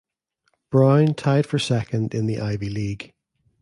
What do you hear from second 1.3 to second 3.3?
for second in the Ivy League.